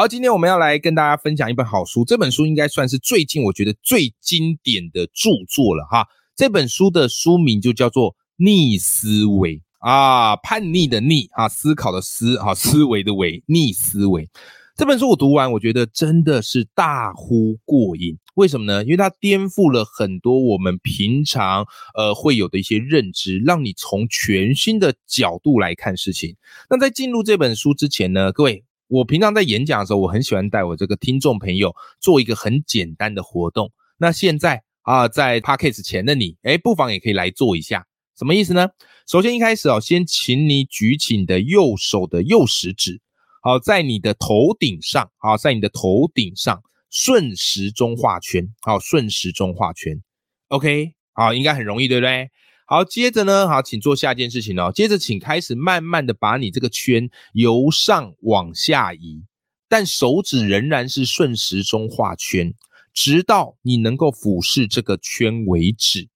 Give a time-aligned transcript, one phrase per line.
[0.00, 6.06] 好，今天我们要来跟大家分享一本好书，这本书应该算是最近我觉得最经典的著作了哈。
[6.34, 14.26] 这本书的书名就叫做《逆思维》啊，叛逆的逆啊，思考的思啊，思维的维，逆思维。
[14.74, 18.16] 这本书我读完，我觉得真的是大呼过瘾。
[18.36, 18.82] 为什么呢？
[18.82, 26.36] 因为它颠覆了很多我们平常呃会有的一些认知，让你从全新的角度来看事情。
[26.70, 33.70] 那在进入这本书之前呢，各位，我平常在演讲的时候，我很喜欢带我这个听众朋友做一个很简单的活动。
[33.96, 37.86] 那现在啊，在 podcast 前的你，哎，不妨也可以来做一下。
[38.18, 38.68] 什么意思呢？
[39.06, 43.00] 首先一开始哦，先请你举起你的右手的右食指。
[43.42, 50.02] 好，在你的头顶上，好，在你的头顶上顺时钟画圈，好，顺时钟画圈
[50.48, 52.28] ，OK，好，应该很容易，对不对？
[52.72, 54.70] 好，接着呢，好，请做下一件事情哦。
[54.72, 59.24] 接着，请开始慢慢的把你这个圈由上往下移，
[59.68, 62.54] 但手指仍然是顺时钟画圈，
[62.94, 66.08] 直到你能够俯视这个圈为止。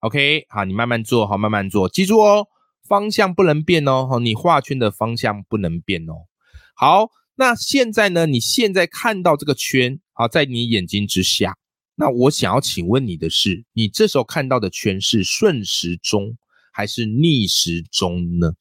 [0.00, 2.48] OK，好，你慢慢做，好，慢慢做，记住哦，
[2.86, 6.26] 方向不能变哦，好，你画圈的方向不能变哦。
[6.74, 8.26] 好，那现在呢？
[8.26, 11.56] 你现在看到这个圈，好，在你眼睛之下。
[11.94, 16.36] 那我想要请问你的是，你这时候看到的圈是顺时钟
[16.72, 18.54] 还是逆时钟呢？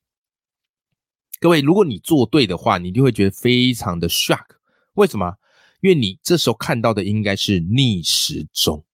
[1.39, 4.45] 各位，如果你做对的话，你就会觉得非常的 shock。
[4.93, 5.35] 为什么？
[5.81, 8.85] 因为你这时候看到的应该是逆时钟。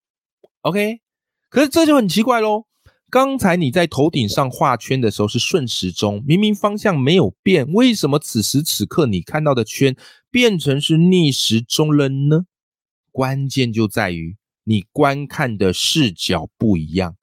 [0.62, 1.02] OK，
[1.50, 2.66] 可是这就很奇怪喽。
[3.10, 9.96] 刚才你在头顶上画圈的时候是顺时钟，明明方向没有变，为什么此时此刻你看到的圈
[10.30, 12.46] 变成是逆时钟了呢？
[13.18, 17.16] 关键就在于你观看的视角不一样。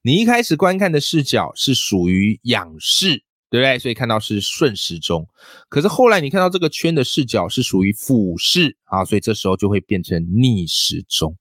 [0.00, 3.76] 你一开始观看的视角是属于仰视，对不对？
[3.76, 5.26] 所以看到是顺时钟。
[5.68, 11.36] 可是后来你看到这个圈的视角是属于俯视啊，所以这时候就会变成逆时钟。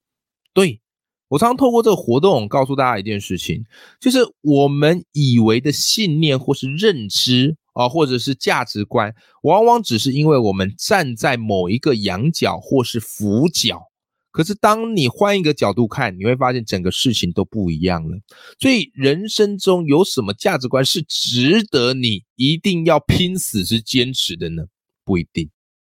[0.51, 0.81] 对。
[1.27, 3.63] 我常常透过这个活动告诉大家一件事情，
[4.01, 13.90] 就是我们以为的信念或是认知啊，或者是价值观，往往只是因为我们站在某一个仰角或是俯角。
[14.31, 18.17] 可是当你换一个角度看，你会发现整个事情都不一样了。
[18.59, 24.63] 所以人生中有什么价值观是值得你一定要拼死去坚持的呢？
[25.03, 25.49] 不一定。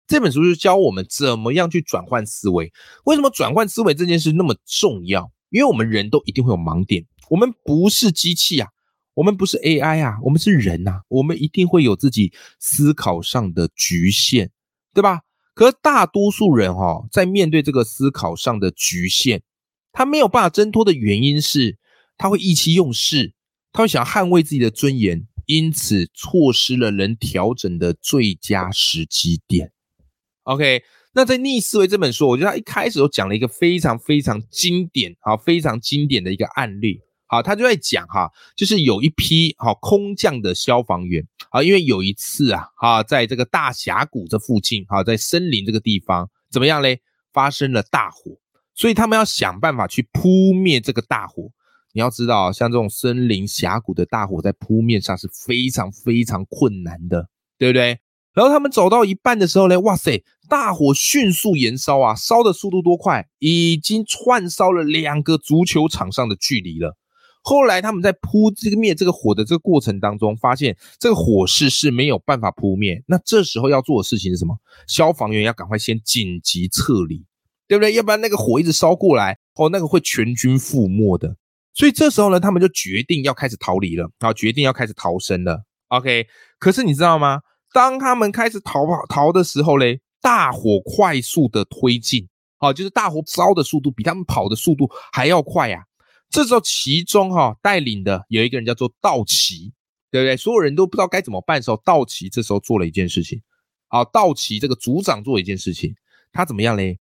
[0.06, 2.72] 这本书就教我们怎么样去转换思维。
[3.04, 5.30] 为什么转换思维这件事那么重要？
[5.50, 8.68] 因为我们人都一定会有盲点，我们不是机器啊，
[9.14, 14.50] 我们不是 AI 啊，我们是人呐，我们一定会有自己思考上的局限，
[14.92, 15.20] 对吧？
[15.54, 19.40] 可是大多数人哈、哦，在面对这个思考上的局限，
[19.92, 21.78] 他没有办法挣脱的原因是，
[22.18, 23.32] 他会意气用事，
[23.72, 29.70] 他会想捍卫自己的尊严，因此错失了能调整的最佳时机点。
[30.42, 30.82] OK，
[31.14, 37.00] 那在《逆思维》这本书，我觉得他一开始就讲了一个非常非常经典、啊非常经典的一个案例。
[37.34, 47.00] 好，他就在讲哈，就是有一批哈空降的消防员啊，因为有一次啊，哈，在这个大峡谷这附近，哈，在森林这个地方怎么样嘞？
[47.32, 48.38] 发生了大火，
[48.72, 51.50] 所以他们要想办法去扑灭这个大火。
[51.92, 57.28] 你要知道，像这种森林峡谷的大火，在扑灭上是非常非常困难的，
[57.58, 57.98] 对不对？
[58.32, 66.96] 然后他们走到一半的时候呢，哇塞，大火迅速延烧啊，烧的速度多快，已经串烧了两个足球场上的距离了。
[67.46, 73.04] 后来他们在扑这个灭这个火的这个过程当中，发现这个火势是没有办法扑灭。
[73.06, 74.56] 那这时候要做的事情是什么？
[74.88, 77.22] 消防员要赶快先紧急撤离，
[77.68, 77.92] 对不对？
[77.92, 81.36] 要不然那个火一直烧过来，哦，那个会全军覆没的。
[81.74, 85.62] 所以这时候呢，他们就决定要开始逃离了，啊，决定要开始逃生了。
[85.88, 86.26] OK，
[86.58, 87.40] 可是你知道吗？
[87.74, 92.26] 当他们开始逃跑逃的时候嘞，大火快速的推进，
[92.56, 95.84] 好，就是大火烧的速度比他们跑的速度还要快呀。
[96.34, 99.72] 这时候其中哈带领的有一个人叫做道奇，
[100.10, 100.36] 对不对？
[100.36, 103.40] 所有人都不知道该怎么办的时候，道奇这时候做了一件事情。
[103.86, 105.94] 啊，道奇这个组长做了一件事情，
[106.32, 106.98] 他怎么样嘞？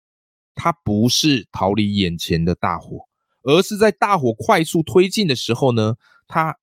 [0.54, 3.08] 他不是逃离眼前的大火，
[3.44, 5.96] 而是在大火快速推进的时候呢，
[6.28, 6.58] 他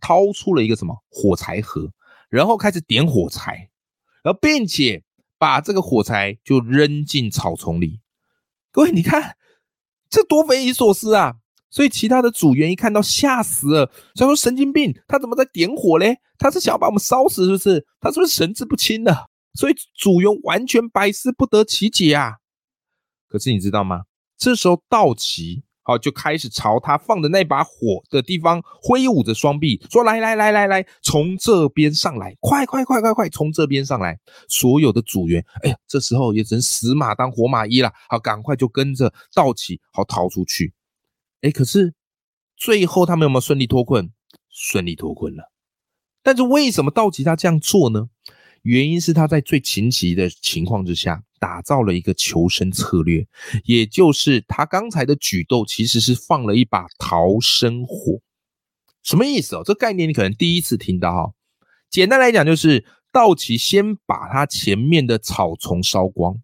[0.00, 1.92] 掏出了一个什么火柴盒。
[2.28, 3.70] 然后开始点火柴，
[4.24, 5.04] 然后并且
[5.38, 8.00] 把这个火柴就扔进草丛里。
[8.72, 9.36] 各位，你看
[10.10, 11.36] 这多匪夷所思啊！
[11.76, 16.16] 所以其他的组员一看到吓死了，想说神经病，他怎么在点火嘞？
[16.38, 17.86] 他是想要把我们烧死是不是？
[18.00, 19.14] 他是不是神志不清的？
[19.52, 22.36] 所以组员完全百思不得其解啊！
[23.28, 24.04] 可是你知道吗？
[24.38, 25.64] 这时候道奇。
[25.82, 34.18] 好，就开始朝他放的那把火的地方挥舞着双臂，说：“来来来来来，从这边上来，快快快快快，从这边上来！”
[34.50, 37.92] 所有的组员，哎呀，这时候也只能死马当活马医了。
[38.08, 40.74] 好，赶快就跟着道奇，好逃出去。
[41.46, 41.94] 哎，可是
[42.56, 44.10] 最后他们有没有顺利脱困？
[44.50, 45.52] 顺利脱困了。
[46.22, 48.08] 但是为什么道奇他这样做呢？
[48.62, 51.22] 原因是他在最紧急的情况之下。
[51.38, 53.28] 打造了一个求生策略，
[53.64, 58.20] 也就是他刚才的举动其实是放了一把逃生火。
[59.02, 59.62] 什么意思哦？
[59.62, 61.34] 这概念你可能第一次听到哈。
[61.90, 66.40] 简单来讲，就是道奇先把他前面的草丛烧光，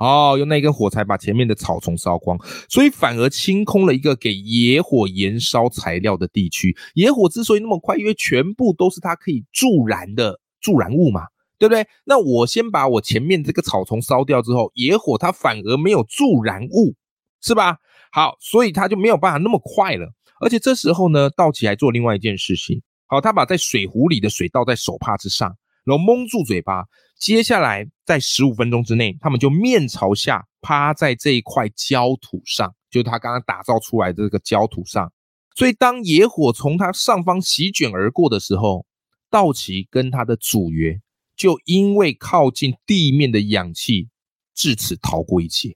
[0.00, 2.36] 哦，用那根火柴把前面的草丛烧光，
[2.68, 6.76] 所以反而清空了一个给野火燃烧材料的地区。
[6.94, 11.22] 野火之所以那么快，因为全部都是它可以助燃的助燃物嘛。
[11.60, 11.86] 对不对？
[12.06, 16.94] 那我先把我前面这个草丛烧掉之后，野火它反而没有助燃物，
[17.42, 17.76] 是吧？
[18.10, 20.10] 好，所以它就没有办法那么快了。
[20.40, 22.80] 而且这时候呢，道奇还做另外一件事情。
[23.04, 25.54] 好，他把在水壶里的水倒在手帕之上，
[25.84, 26.84] 然后蒙住嘴巴。
[27.18, 35.12] 接下来在十五分钟之内，他们就面朝下趴在这一块焦土上，就是他刚刚打造出来的这个焦土上。
[35.54, 38.86] 所以当野火从他上方席卷而过的时候，
[39.30, 41.02] 道奇跟他的组员。
[41.36, 44.10] 就因为靠近地面的氧气，
[44.54, 45.74] 至此逃过一劫。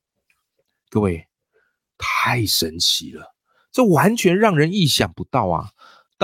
[0.90, 1.26] 各位，
[1.96, 3.34] 太神奇了，
[3.72, 5.70] 这完全让人意想不到啊！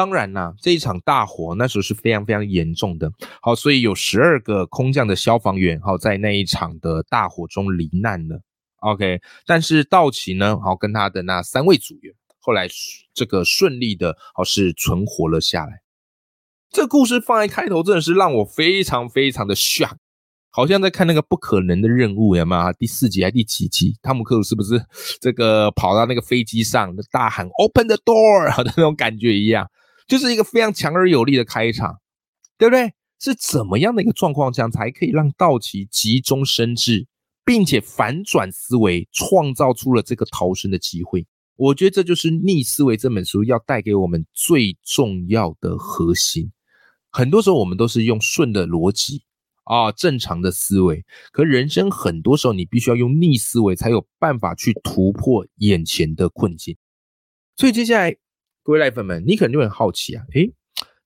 [0.00, 3.12] 当然啦，这一场大火那时候是非常非常严重的。
[3.42, 8.40] 好，所以有十二个空降的消防员，好在那一场的大火中罹难了。
[8.78, 12.66] OK，但是道奇呢，好跟他的那三位组员，后来
[13.12, 15.82] 这个顺利的，好是存活了下来。
[16.70, 19.96] 这故事放在开头，真的是让我非常非常的 shock，
[20.50, 22.72] 好像在看那个不可能的任务，有没有？
[22.72, 23.98] 第四集还第几集？
[24.00, 24.82] 汤姆克鲁是不是
[25.20, 29.68] 这个跑到那个飞机上，大喊 “Open the door” 的那种感觉一样，
[30.10, 32.00] 就是一个非常强而有力的开场，
[32.58, 32.92] 对不对？
[33.20, 37.06] 是怎么样的一个状况，这样才可以让道奇急中生智，
[37.44, 41.26] 并且反转思维，创造出了这个逃生的机会？
[41.54, 46.50] 我觉得这就是《逆思维》这本书要带给我们最重要的核心。
[47.10, 49.22] 很多时候我们都是用顺的逻辑
[49.64, 51.04] 啊，正常的思维。
[51.30, 56.76] 可人生很多时候你必须要用逆思维，才有办法去突破眼前的困境。
[57.56, 58.16] 所以接下来，
[58.62, 60.52] 各位赖粉们，你可能就很好奇啊，诶，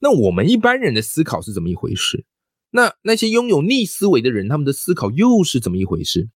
[0.01, 2.25] 那我们一般人的思考是怎么一回事？
[2.71, 6.29] 那那些拥有逆思维的人，他们的思考又是怎么一回事？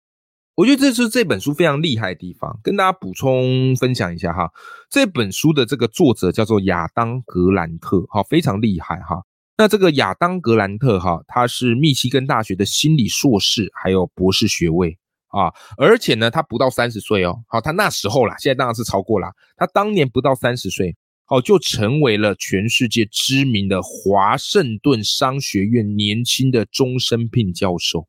[0.55, 4.49] 我觉得这是这本书非常厉害的地方，跟大家补充分享一下哈。
[4.89, 9.23] 这本书的这个作者叫做亚当格兰特，哈，非常厉害哈。
[9.57, 14.97] 那这个亚当格兰特哈，他是密西根大学的心理硕士，还有博士学位
[15.29, 20.95] 啊，而且呢，他不到三十岁哦，好，他那时候啦，现在当然是超过了，他当年不到三十岁，
[21.27, 28.07] 好，就成为了全世界知名的华盛顿商学院年轻的终身聘教授，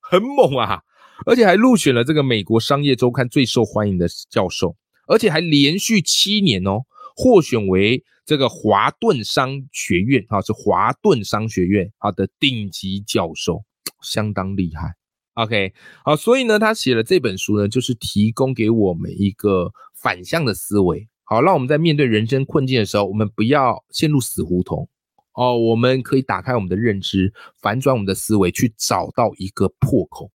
[0.00, 0.82] 很猛啊，
[1.24, 4.76] 而且还入选了这个美国商业周刊最受欢迎的教授，
[5.06, 6.82] 而且还连续七年哦
[7.16, 8.04] 获选为。
[8.26, 13.62] 这个华顿商学院啊，是华顿商学院啊的顶级教授，
[14.02, 14.96] 相当厉害。
[15.34, 15.72] OK，
[16.04, 24.88] 好，所以呢，他写了这本书呢，就是提供给我们一个反向的思维，好，让我们在面对人生困境的时候，我们不要陷入死胡同
[25.34, 30.30] 哦，我们可以打开我们的认知，反转我们的思维，去找到一个破口。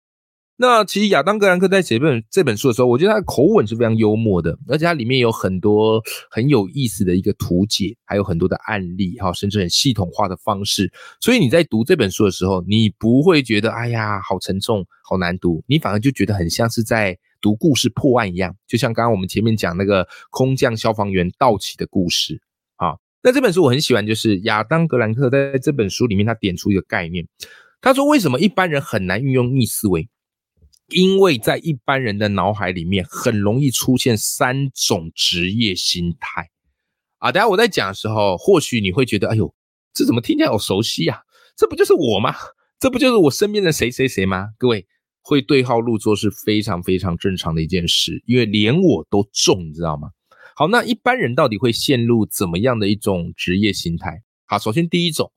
[0.56, 10.92] 那其实亚当格兰克在写这本这本书的时候，我觉得他的口吻是非常幽默的，而且它里面有很多很有意思的一个图解，还有很多的案例哈，甚至很系统化的方式。
[11.18, 22.40] 所以你在读这本书的时候，你不会觉得哎呀好沉重、好难读，你反而就觉得很像是在读故事破案一样，就像刚刚我们前面讲那个空降消防员盗起的故事
[22.76, 22.94] 啊。
[23.22, 27.26] 那这本书我很喜欢，就是亚当格兰克在这本书里面他点出一个概念，
[27.80, 30.08] 他说为什么一般人很难运用逆思维？
[30.88, 36.50] 因为在一般人的脑海里面，很容易出现三种职业心态
[37.18, 37.30] 啊。
[37.30, 39.54] 等下我在讲的时候，或许你会觉得，哎呦，
[39.94, 41.22] 这怎么听起来好熟悉呀？
[41.56, 42.34] 这不就是我吗？
[42.80, 44.48] 这不就是我身边的谁谁谁吗？
[44.58, 44.86] 各位
[45.22, 50.10] 会对号入座是非常非常正常的一件事，因为连我都中，你知道吗？
[50.56, 54.22] 好，那一般人到底会陷入怎么样的一种职业心态？
[54.46, 55.32] 好，首先第一种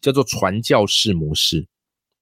[0.00, 1.66] 叫做传教士模式。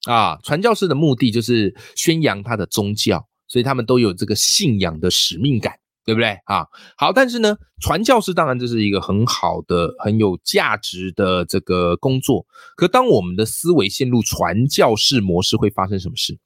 [0.05, 6.67] 啊，传教士的目的就是宣扬他的宗教，所以他们都有这个信仰的使命感，对不对啊？
[6.97, 12.45] 好，但是呢，传教士当然这是一个很好的、很有价值的这个工作。
[12.77, 16.37] 可当我们的思维陷入传教士模式，会发生什么事？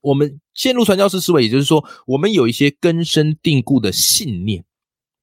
[0.00, 4.64] 我们陷入传教士思维，也就是说，我们有一些根深蒂固的信念，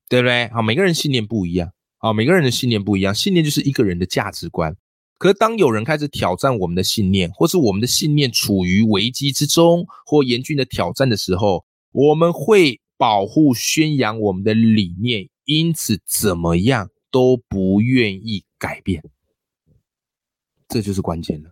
[0.10, 0.50] 对不对？
[0.50, 4.76] 好，每个人信念不一样，好，每个人的信念不一样，信念就是一个人的价值观。
[5.18, 19.02] 可是，当有人开始挑战我们的信念，或是我们的信念处于危机之中或严峻的挑战的时候，我们会保护、宣扬我们的理念，因此怎么样都不愿意改变。
[20.68, 21.52] 这就是关键了。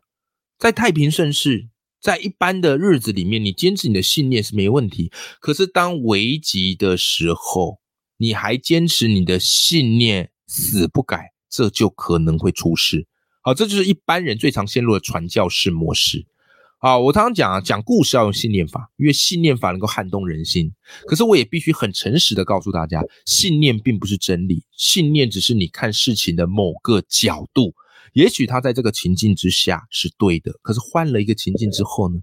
[0.60, 1.70] 在太平盛世，
[2.04, 5.10] 在一般的日子里面，你坚持你的信念是没问题。
[5.40, 7.80] 可是，当危急的时候，
[8.18, 13.08] 你还坚持你的信念，死不改，这就可能会出事。
[13.42, 16.26] 好，这就是一般人最常陷入的传教士模式。
[16.78, 20.74] 好，我常常讲啊，讲故事要用信念法，因为信念法能够撼动人心。
[21.08, 27.74] 可是我也必须很诚实的告诉大家，信念并不是真理，信念只是你看事情的某个角度。
[28.14, 32.22] 也许他在这个情境之下是对的，可是换了一个情境之后呢，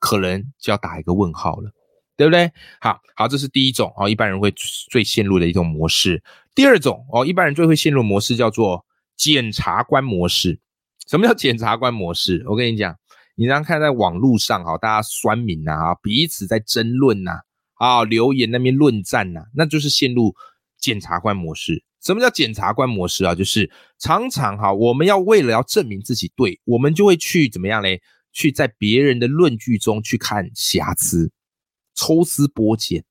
[0.00, 1.70] 可能就要打一个问号了，
[2.16, 2.52] 对不对？
[2.80, 4.52] 好好，这是第一种哦，一般人会
[4.90, 6.22] 最陷入的一种模式。
[6.54, 8.84] 第二种哦，一般人最会陷入模式叫做。
[9.18, 10.60] 检察官模式，
[11.08, 12.44] 什么叫检察官模式？
[12.46, 12.96] 我跟你讲，
[13.34, 17.40] 你刚看在网络上哈，大家酸民呐，啊，彼此在争论呐，
[17.74, 20.36] 啊，留言那边论战呐，那就是陷入
[20.78, 21.82] 检察官模式。
[22.02, 23.34] 什么叫检察官模式啊？
[23.34, 28.00] 就是常常哈，我们要为了要证明自己对，我们就会去怎么样嘞？
[28.32, 31.32] 去在别人的论据中去看瑕疵，
[31.94, 33.04] 抽丝剥茧，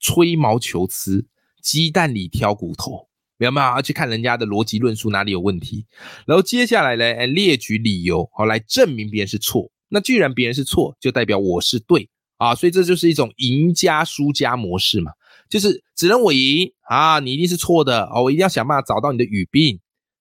[0.00, 1.26] 吹毛求疵，
[1.62, 3.08] 鸡蛋里挑骨头。
[3.36, 3.80] 明白吗？
[3.80, 5.86] 去看人家的逻辑论述哪里有问题，
[6.26, 9.70] 然后接下来呢，列举理由，好来证明别人是错。
[9.88, 15.10] 那既然别人是错，就代表我是对啊，所以这就是一种赢家输家模式嘛，
[15.50, 19.78] 就是只能我赢啊，你一定是错的哦，我一定要想办法找到你的语病。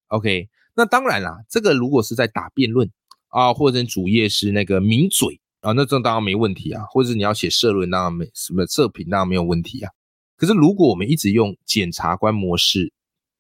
[0.08, 2.92] OK，那当然啦，这个如果是在打辩论
[3.30, 9.92] 啊，或者主页是那个名嘴啊，那这当然没问题啊，或者你要写社论，当然没什么社评，当然没有问题啊。
[10.36, 12.92] 可是如果我们一直用检察官模式，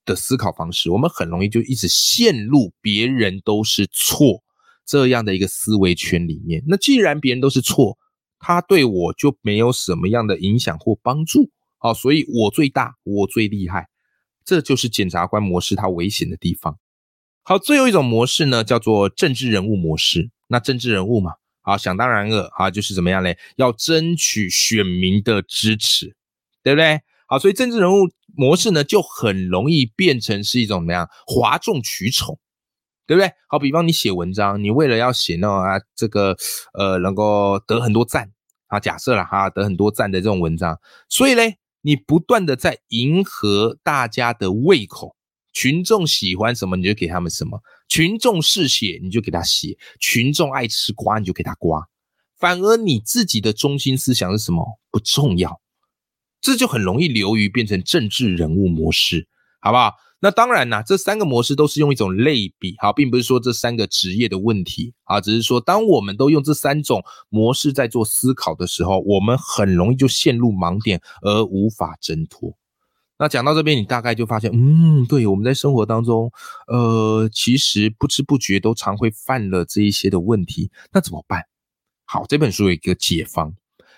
[0.05, 4.41] 的思考方式，我们很容易就一直陷入别人都是错
[4.84, 6.63] 这样的一个思维圈里面。
[6.67, 7.96] 那既然别人都是错，
[8.39, 13.88] 他对我就没有什么样的影响或帮助啊，所以我最大，我最厉害，
[14.45, 16.77] 这就是检察官模式它危险的地方。
[17.43, 20.29] 好，最后一种模式呢，叫做政治人物模式。
[20.51, 23.38] 那政治人物嘛，啊，想当然了啊，就是怎么样嘞？
[23.55, 26.15] 要争取选民的支持，
[26.63, 27.01] 对不对？
[27.27, 32.39] 好，所以政治人物模式呢，就很容易变成是一种怎么样哗众取宠，
[33.05, 33.31] 对不对？
[33.48, 36.36] 好，比方你写文章，你为了要写那种啊，这个
[36.74, 38.31] 呃能够得很多赞
[38.67, 45.15] 啊，假设了哈，得很多赞的这种文章，所以嘞，你不断的在迎合大家的胃口，
[45.53, 51.88] 群众喜欢什么你就给他们什么，群众嗜血你就给他血，群众爱吃瓜你就给他瓜，
[52.38, 55.62] 反而你自己的中心思想是什么不重要。
[56.41, 59.27] 这就很容易流于变成政治人物模式，
[59.59, 59.93] 好不好？
[60.21, 72.53] 那当然啦，这三个模式都是用一种类比，好，并不是说这三个职业的问题啊，只是说当我们都用这三种模式在做思考的时候，我们很容易就陷入盲点而无法挣脱。
[73.17, 76.31] 那讲到这边，你大概就发现，嗯，对，我们在生活当中，
[76.67, 81.43] 呃，其实不知不觉都常会犯了这一些的问题，那怎么办？
[82.05, 83.53] 好，这本书有一个解方。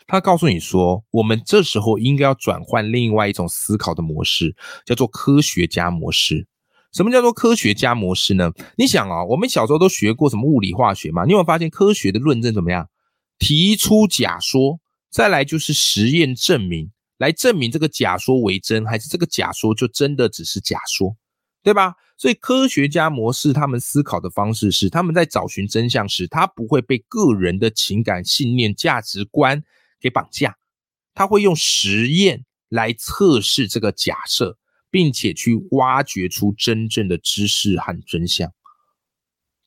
[0.08, 4.55] 他告诉你说，我们这时候应该要转换另外一种思考的模式，
[4.86, 6.48] 叫做科学家模式。
[6.93, 8.51] 什么叫做科学家模式呢？
[8.77, 11.24] 你想啊，我们小时候都学过什么物理化学嘛？
[11.24, 12.89] 你有没有发现科学的论证怎么样？
[13.39, 14.79] 提出假说，
[15.10, 21.15] 再来就是实验证明，来证明这个假说为真，还是这个假说就真的只是假说，
[21.63, 21.96] 对吧？
[22.17, 29.63] 所以科学家模式他们思考的方式是，他们在找寻真相时，他不会被个人的情感、信念、价值观。
[30.01, 30.58] 给绑架，
[31.13, 34.58] 他会用实验来测试这个假设，
[34.89, 38.51] 并且去挖掘出真正的知识和真相。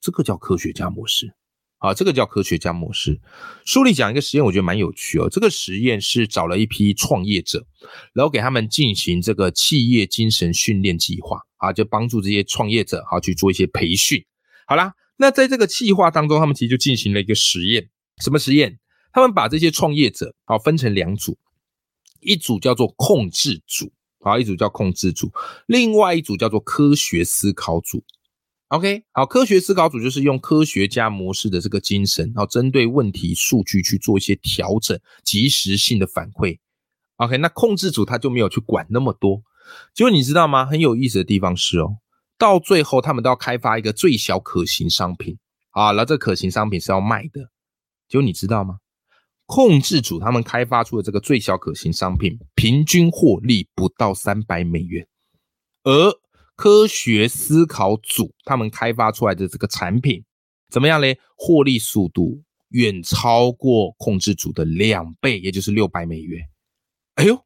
[0.00, 1.34] 这个叫科学家模式，
[1.78, 3.20] 啊，这个叫科学家模式。
[3.64, 5.28] 书里讲一个实验，我觉得蛮有趣哦。
[5.30, 7.66] 这个实验是找了一批创业者，
[8.12, 14.22] 然后给他们进行这个企业精神训练计划，啊，就帮助这些创业者，好去做一些培训。
[14.66, 17.88] 好啦，那在这个计划当中，他们其实就进行了一个实验，
[18.22, 18.78] 什么实验？
[19.14, 21.38] 他们把这些创业者好分成两组，
[22.20, 25.30] 一组叫做控制组，好，一组叫控制组，
[25.68, 28.02] 另外一组叫做科学思考组。
[28.68, 36.58] OK，好，科学思考组就是用科学家模式的这个精神，然后针对问题数据去做一些调整，及时性的反馈。
[37.18, 39.40] OK，那控制组他就没有去管那么多。
[39.94, 40.66] 结果你知道吗？
[40.66, 41.98] 很有意思的地方是哦，
[42.36, 45.38] 到最后他们都要开发一个最小可行商品
[45.70, 47.52] 啊，然后这可行商品是要卖的。
[48.08, 48.78] 结果你知道吗？
[49.46, 55.06] 控制组他们开发出的这个最小可行商品，平均获利不到三百美元，
[55.82, 56.12] 而
[56.56, 60.24] 科学思考组他们开发出来的这个产品
[60.70, 61.18] 怎么样嘞？
[61.36, 66.48] 获利速度远超过控制组的两倍，也就是六百美元。
[67.16, 67.44] 哎呦，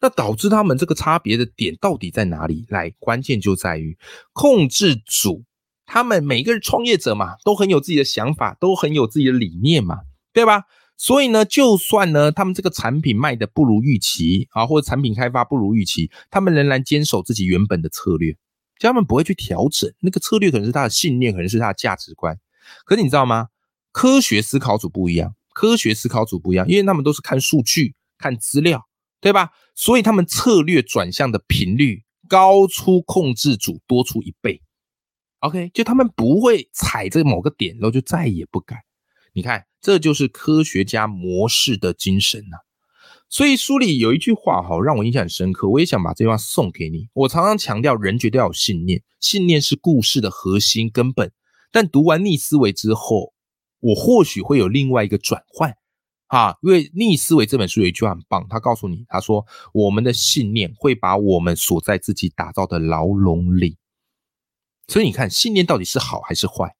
[0.00, 2.64] 那导致他们这个差别的点到底在哪里？
[2.68, 3.98] 来，关键就在于
[4.32, 5.44] 控制组
[5.86, 9.98] 他们每个人创业者嘛，都很有自己的想法，都很有自己的理念嘛，
[10.32, 10.64] 对吧？
[10.96, 18.32] 所以呢，就算呢，他们这个产品卖的不如预期啊，或者产品开发不如预期，他们仍然坚守自己原本的策略，
[18.78, 22.38] 就他们不会去调整那个策略，可能是他的信念，可能是他的价值观。
[22.84, 23.48] 可是你知道吗？
[23.92, 28.86] 科学思考组不一样，科学思考组不一样，因为他们都是看数据、看资料，
[29.20, 29.50] 对吧？
[29.74, 34.62] 所以他们策略转向的频率高出控制组多出一倍。
[35.40, 38.84] OK，就他们不会踩着某个点，然后就再也不改。
[39.34, 39.66] 你看。
[39.84, 42.56] 这就是科学家模式的精神呐，
[43.28, 47.10] 所以书里有一句话哈，让我印象很深刻，我也想把这句话送给你。
[47.12, 51.30] 我常常强调，人绝对要有信念，信念是故事的核心根本。
[51.70, 53.34] 但读完逆思维之后，
[53.80, 55.76] 我或许会有另外一个转换
[56.28, 63.76] 啊，因为逆思维这本书有一句话很棒，他告诉你，他说我们的信念会把我们锁在自己打造的牢笼里。
[64.88, 66.74] 所以你看，信念到底是好还是坏？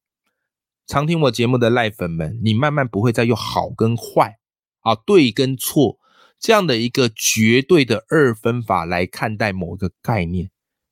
[0.87, 4.39] 常听我节目的赖粉们，你慢慢不会再用好跟坏
[4.81, 5.99] 啊、对跟错
[6.39, 10.51] 这样的一个绝对的二分法来看待某个概念。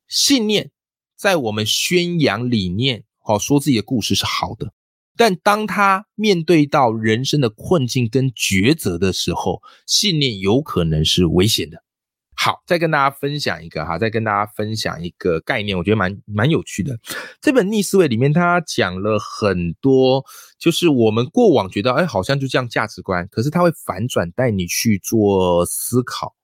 [0.09, 0.71] 信念
[1.15, 4.73] 在我们宣扬理念、好说自己的故事是好的，
[5.15, 11.85] 但当他面对到人生的困境跟抉择的时候，信念有可能是危险的。
[12.45, 16.99] 好，再跟大家分享一个哈，再跟大家分享一个概念，我觉得蛮蛮有趣的。
[17.41, 20.25] 这本逆思维里面，他讲了很多，
[20.59, 26.35] 就是我们过往觉得，哎，好像就这样价值观，可是他会反转带你去做思考。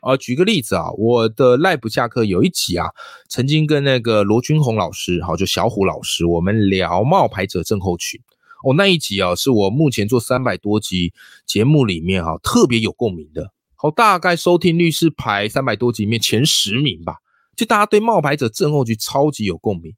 [0.00, 2.86] 啊，举个例子啊，我的赖不下课有一集啊，
[3.28, 8.20] 曾经跟那个罗君红老师，好，就小虎老师，我们聊冒牌者症候群。
[8.64, 11.12] 哦，那一集啊，是我目前做三百多集
[11.44, 13.52] 节目里面哈，特别有共鸣的。
[13.82, 17.16] 好，大概收听率是排三百多集里面前十名吧。
[17.56, 19.92] 就大家对冒牌者症候群超级有共鸣。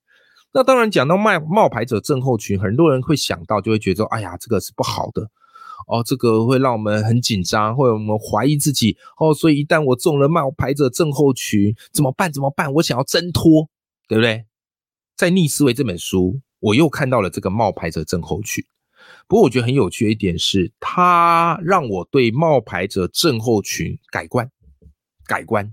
[0.54, 5.28] 那当然讲到冒冒牌者症候群，很多人会想到，就会觉得，哎呀，这个是不好的
[5.86, 9.34] 哦，这个会让我们很紧张，或者我们怀疑自己哦。
[9.34, 12.32] 所以一旦我中了冒牌者症候群，怎么办？
[12.32, 12.72] 怎么办？
[12.72, 13.68] 我想要挣脱，
[14.08, 14.46] 对不对？
[15.14, 18.64] 在逆思维这本书，我又看到了这个冒牌者症候群。
[19.26, 24.50] 不过我觉得很有趣的一点是，它让我对冒牌者症候群改观。
[25.26, 25.72] 改观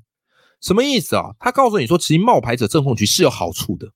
[0.62, 1.32] 什么意思啊？
[1.38, 3.92] 他告诉你说，其实冒牌者症候群是有好处的。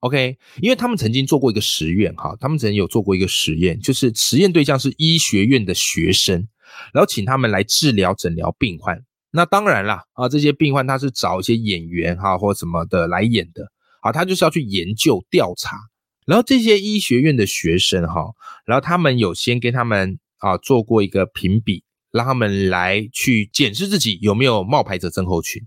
[0.00, 6.48] OK，因为他们曾经做过一个实验，哈，他们曾经有做过一个实验，就是实验对象是医学院的学生，
[6.92, 9.00] 然后请他们来治疗诊疗病患。
[9.30, 13.70] 那当然啦，啊，这些病患他是找一些演员哈或什么的来演的，
[14.00, 15.76] 啊，他就是要去研究调查。
[16.26, 18.32] 然后这些医学院的学生哈，
[18.64, 25.62] 然后他们有先跟他们啊做过一个评比，让他们来去检视自己有没有冒牌者症候群。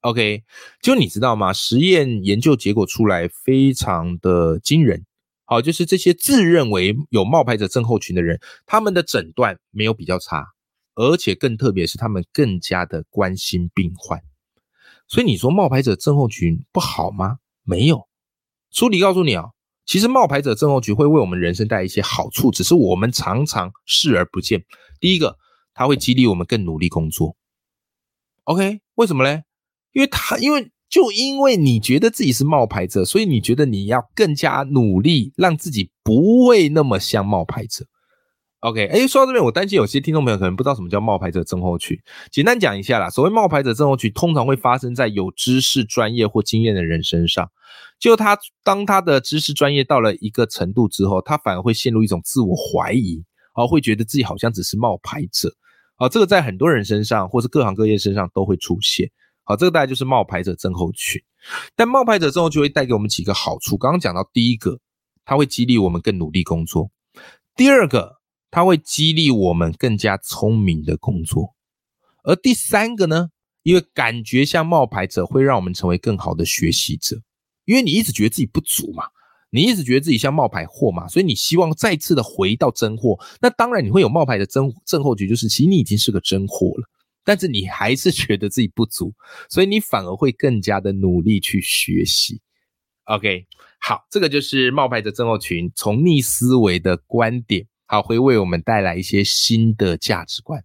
[0.00, 0.42] OK，
[0.82, 1.52] 就你知道吗？
[1.54, 5.06] 实验研究结果出来非常的惊人。
[5.46, 10.44] 好，就是这些自认为有冒牌者症候群的人，他们的诊断没有比较差，
[10.94, 14.20] 而且更特别是他们更加的关心病患。
[15.08, 17.38] 所以你说冒牌者症候群不好吗？
[17.62, 18.06] 没有，
[18.70, 19.53] 书里告诉你啊。
[19.86, 24.64] 其实冒牌者症候群会为我们人生带来一些好处，只是我们常常视而不见。
[24.98, 25.36] 第一个，
[25.74, 27.36] 它会激励我们更努力工作。
[28.44, 29.44] OK，为什么嘞？
[29.92, 37.86] 因为他，因为就因为你觉得自己是冒牌者，所以你觉得你要更加努力，让自己不会那么像冒牌者。
[38.60, 41.98] OK，哎，说到这边，我担心有些听众朋友可能不知道什么叫冒牌者症候群。
[42.32, 47.50] 简单讲一下啦，所谓冒牌者症候群，通常会发生在有知识、专业或经验的人身上。
[48.04, 55.50] 就他当他的知识、专业到了一个程度之后，他反而会陷入一种自我怀疑，啊，会觉得自己好像只是冒牌者。
[55.96, 59.10] 啊，这个在很多人身上，或是各行各业身上都会出现。
[59.44, 61.18] 好，这个大概就是冒牌者症候群。
[61.74, 63.78] 但冒牌者症候群会带给我们几个好处。
[63.78, 64.78] 刚刚讲到第一个，
[65.24, 66.90] 它会激励我们更努力工作；
[67.56, 68.16] 第二个。
[68.50, 71.54] 它会激励我们更加聪明的工作，
[72.22, 73.30] 而第三个呢，
[73.64, 77.16] 因为感觉像冒牌者，会让我们成为更好的学习者。
[77.64, 79.04] 因为你一直觉得自己不足嘛，
[79.50, 83.18] 你一直觉得自己像冒牌货嘛，所以你希望再次的回到真货。
[83.40, 86.88] 那当然你会有冒牌的真症候群，就是其实你已经是个真货了，
[87.24, 89.14] 但是你还是觉得自己不足，
[89.48, 92.40] 所以你反而会更加的努力去学习。
[93.04, 93.46] OK，
[93.80, 100.64] 好，这个就是冒牌的症候群从逆思维的观点，好，会为我们带来一些新的价值观。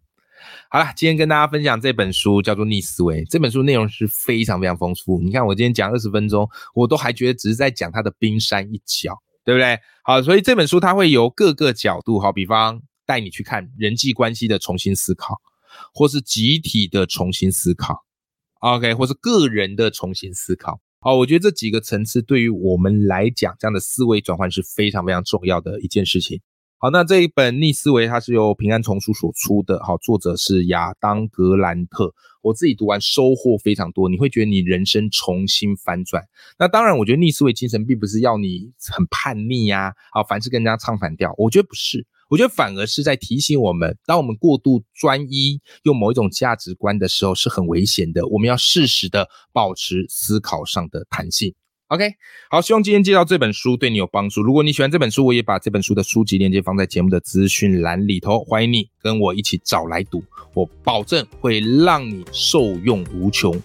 [0.70, 5.20] 好了，今天跟大家分享这本书叫做《逆思维》，这本书内容是非常非常丰富。
[5.22, 9.80] 你看我今天讲二十分钟，我都还觉得只是在讲它的冰山一角，对不对？
[10.04, 15.38] 好，所以这本书它会由各个角度，好比方带你去看人际关系的重新思考，
[15.94, 18.06] 或是集体的重新思考
[18.60, 20.80] ，OK，或是个人的重新思考。
[21.02, 26.42] 好，我觉得这几个层次对于我们来讲，这样的思维转换是非常非常重要的一件事情。
[26.82, 32.14] 好，那这一本逆思维它是由平安丛书所出的，好，作者是亚当格兰特。
[32.42, 36.24] 我自己读完收获非常多，你会觉得你人生重新翻转。
[36.58, 48.26] 那当然，我觉得逆思维精神并不是要你很叛逆呀，好，凡事跟人家唱反调，我觉得不是，我觉得反而是在提醒我们，当我们过度专一用某一种价值观的时候，是很危险的。
[48.28, 51.54] 我们要适时的保持思考上的弹性。
[51.90, 52.08] OK，
[52.52, 54.44] 好，希望今天介绍这本书对你有帮助。
[54.44, 60.24] 如果你喜欢这本书，我也把这本书的书籍链接放在节目的资讯栏里头，欢迎你跟我一起找来读，
[60.54, 63.60] 我保证会让你受用无穷。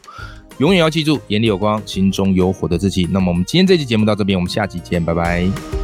[0.56, 3.06] 永远要记住，眼里有光，心中有火的自己。
[3.10, 5.83] 那么我们今天这期节目到这边，我们下期见，拜拜。